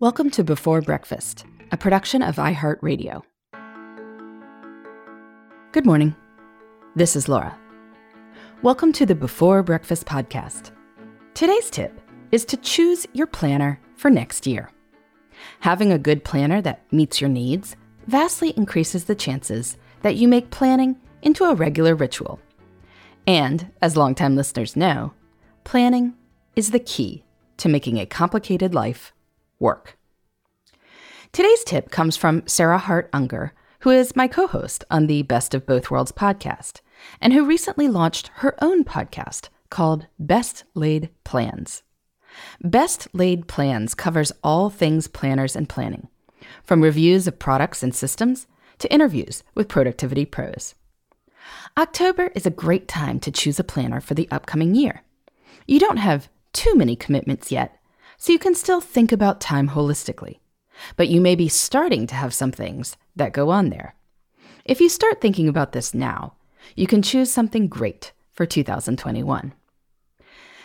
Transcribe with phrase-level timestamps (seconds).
[0.00, 3.20] Welcome to Before Breakfast, a production of iHeartRadio.
[5.72, 6.16] Good morning.
[6.96, 7.54] This is Laura.
[8.62, 10.70] Welcome to the Before Breakfast podcast.
[11.34, 12.00] Today's tip
[12.32, 14.70] is to choose your planner for next year.
[15.58, 17.76] Having a good planner that meets your needs
[18.06, 22.40] vastly increases the chances that you make planning into a regular ritual.
[23.26, 25.12] And, as longtime listeners know,
[25.64, 26.14] planning
[26.56, 27.22] is the key
[27.58, 29.12] to making a complicated life
[29.60, 29.96] work.
[31.32, 35.54] Today's tip comes from Sarah Hart Unger, who is my co host on the Best
[35.54, 36.80] of Both Worlds podcast,
[37.20, 41.82] and who recently launched her own podcast called Best Laid Plans.
[42.62, 46.08] Best Laid Plans covers all things planners and planning,
[46.64, 48.46] from reviews of products and systems
[48.78, 50.74] to interviews with productivity pros.
[51.78, 55.02] October is a great time to choose a planner for the upcoming year.
[55.66, 57.79] You don't have too many commitments yet,
[58.20, 60.40] so you can still think about time holistically.
[60.96, 63.94] But you may be starting to have some things that go on there.
[64.66, 66.34] If you start thinking about this now,
[66.76, 69.54] you can choose something great for 2021.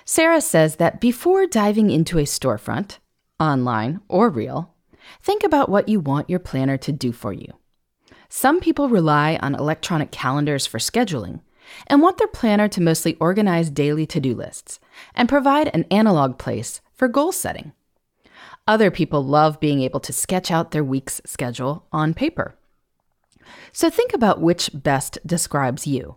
[0.04, 2.98] Sarah says that before diving into a storefront,
[3.40, 4.74] online or real,
[5.24, 7.54] think about what you want your planner to do for you.
[8.28, 11.40] Some people rely on electronic calendars for scheduling
[11.88, 14.82] and want their planner to mostly organize daily to do lists
[15.16, 17.74] and provide an analog place for goal setting.
[18.68, 22.56] Other people love being able to sketch out their week's schedule on paper.
[23.72, 26.16] So think about which best describes you.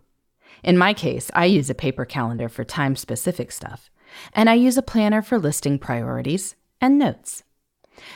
[0.65, 3.91] In my case, I use a paper calendar for time specific stuff,
[4.33, 7.45] and I use a planner for listing priorities and notes.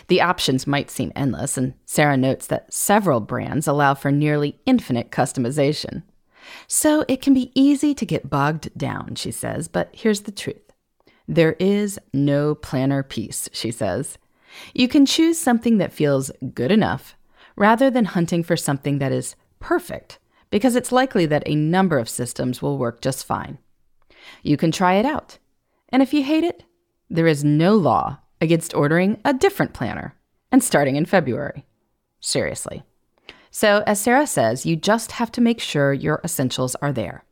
[0.09, 5.11] The options might seem endless, and Sarah notes that several brands allow for nearly infinite
[5.11, 6.05] customization.
[6.67, 10.72] So it can be easy to get bogged down, she says, but here's the truth
[11.29, 14.19] there is no planner peace, she says.
[14.75, 17.17] You can choose something that feels good enough
[17.57, 20.19] rather than hunting for something that is perfect,
[20.51, 23.59] because it's likely that a number of systems will work just fine.
[24.43, 25.39] You can try it out,
[25.89, 26.65] and if you hate it,
[27.09, 30.15] there is no law against ordering a different planner
[30.51, 31.65] and starting in February.
[32.21, 32.83] Seriously.
[33.51, 37.25] So, as Sarah says, you just have to make sure your essentials are there.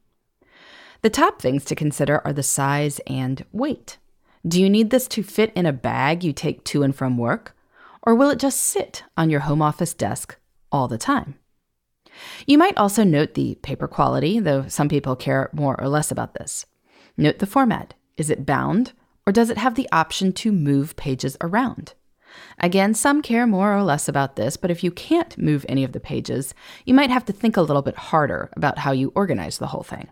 [1.03, 3.97] The top things to consider are the size and weight.
[4.47, 7.57] Do you need this to fit in a bag you take to and from work?
[8.03, 10.37] Or will it just sit on your home office desk
[10.71, 11.37] all the time?
[12.47, 16.35] You might also note the paper quality, though some people care more or less about
[16.35, 16.67] this.
[17.17, 17.95] Note the format.
[18.17, 18.93] Is it bound,
[19.27, 21.95] or does it have the option to move pages around?
[22.59, 25.93] Again, some care more or less about this, but if you can't move any of
[25.93, 29.59] the pages, you might have to think a little bit harder about how you organize
[29.59, 30.09] the whole thing.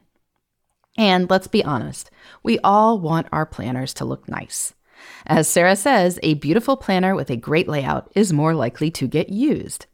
[0.98, 2.10] And let's be honest,
[2.42, 4.74] we all want our planners to look nice.
[5.26, 9.28] As Sarah says, a beautiful planner with a great layout is more likely to get
[9.28, 9.86] used.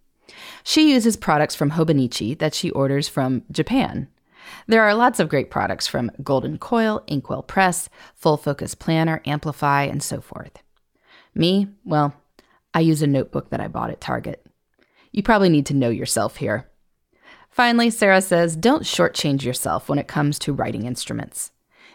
[0.65, 4.09] She uses products from Hobonichi that she orders from Japan.
[4.67, 9.85] There are lots of great products from Golden Coil, Inkwell Press, Full Focus Planner, Amplify,
[9.85, 10.63] and so forth.
[11.35, 12.15] Me, well,
[12.73, 14.45] I use a notebook that I bought at Target.
[15.13, 16.71] You probably need to know yourself here.
[17.55, 21.53] Finally, Sarah says don't shortchange yourself when it comes to writing instruments.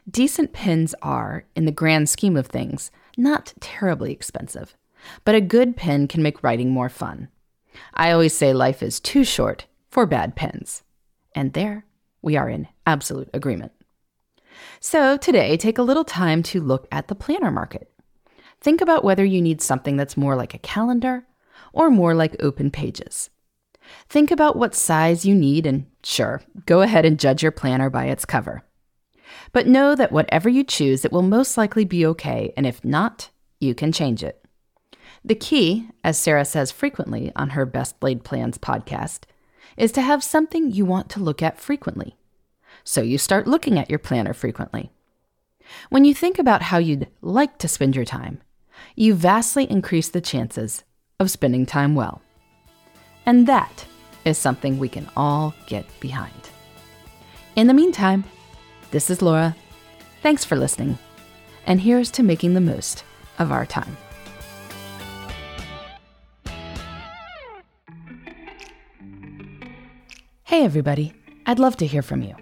[0.09, 4.77] Decent pens are, in the grand scheme of things, not terribly expensive,
[5.25, 7.27] but a good pen can make writing more fun.
[7.93, 10.83] I always say life is too short for bad pens.
[11.35, 11.83] And there,
[12.21, 13.73] we are in absolute agreement.
[14.79, 17.91] So, today, take a little time to look at the planner market.
[18.61, 21.25] Think about whether you need something that's more like a calendar
[21.73, 23.29] or more like open pages.
[24.07, 28.05] Think about what size you need and sure, go ahead and judge your planner by
[28.05, 28.63] its cover.
[29.51, 33.29] But know that whatever you choose, it will most likely be okay, and if not,
[33.59, 34.43] you can change it.
[35.23, 39.23] The key, as Sarah says frequently on her Best Laid Plans podcast,
[39.77, 42.15] is to have something you want to look at frequently.
[42.83, 44.91] So you start looking at your planner frequently.
[45.89, 48.41] When you think about how you'd like to spend your time,
[48.95, 50.83] you vastly increase the chances
[51.19, 52.21] of spending time well.
[53.29, 53.85] And that
[54.25, 56.49] is something we can all get behind.
[57.55, 58.23] In the meantime,
[58.89, 59.55] this is Laura.
[60.23, 60.97] Thanks for listening.
[61.67, 63.03] And here's to making the most
[63.37, 63.95] of our time.
[70.45, 71.13] Hey, everybody.
[71.45, 72.35] I'd love to hear from you.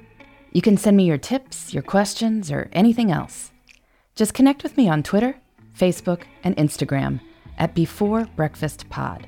[0.54, 3.52] You can send me your tips, your questions, or anything else.
[4.16, 5.36] Just connect with me on Twitter,
[5.78, 7.20] Facebook, and Instagram
[7.58, 9.28] at Before Breakfast Pod.